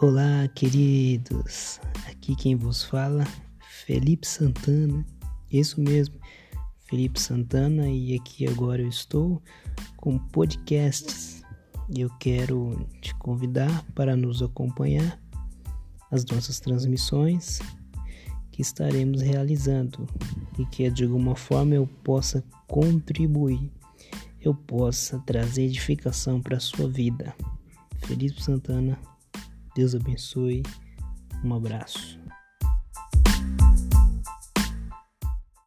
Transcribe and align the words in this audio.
Olá, 0.00 0.46
queridos. 0.54 1.80
Aqui 2.08 2.36
quem 2.36 2.54
vos 2.54 2.84
fala, 2.84 3.26
Felipe 3.84 4.28
Santana. 4.28 5.04
Isso 5.50 5.80
mesmo, 5.80 6.14
Felipe 6.84 7.20
Santana 7.20 7.88
e 7.88 8.14
aqui 8.14 8.46
agora 8.46 8.80
eu 8.80 8.86
estou 8.86 9.42
com 9.96 10.16
podcasts. 10.16 11.42
Eu 11.92 12.08
quero 12.20 12.86
te 13.00 13.12
convidar 13.16 13.84
para 13.96 14.14
nos 14.14 14.40
acompanhar 14.40 15.20
as 16.12 16.24
nossas 16.26 16.60
transmissões 16.60 17.58
que 18.52 18.62
estaremos 18.62 19.20
realizando 19.20 20.06
e 20.60 20.64
que 20.66 20.88
de 20.92 21.02
alguma 21.02 21.34
forma 21.34 21.74
eu 21.74 21.88
possa 22.04 22.44
contribuir, 22.68 23.68
eu 24.40 24.54
possa 24.54 25.18
trazer 25.26 25.64
edificação 25.64 26.40
para 26.40 26.58
a 26.58 26.60
sua 26.60 26.88
vida. 26.88 27.34
Felipe 28.06 28.40
Santana, 28.40 28.96
Deus 29.78 29.94
abençoe, 29.94 30.64
um 31.44 31.54
abraço. 31.54 32.18